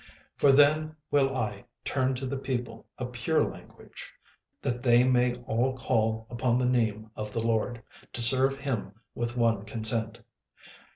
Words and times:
36:003:009 0.01 0.09
For 0.41 0.51
then 0.53 0.95
will 1.11 1.37
I 1.37 1.63
turn 1.85 2.15
to 2.15 2.25
the 2.25 2.39
people 2.39 2.87
a 2.97 3.05
pure 3.05 3.43
language, 3.47 4.11
that 4.59 4.81
they 4.81 5.03
may 5.03 5.35
all 5.45 5.77
call 5.77 6.25
upon 6.31 6.57
the 6.57 6.65
name 6.65 7.11
of 7.15 7.31
the 7.31 7.43
LORD, 7.45 7.83
to 8.13 8.21
serve 8.23 8.57
him 8.57 8.93
with 9.13 9.37
one 9.37 9.63
consent. 9.63 10.17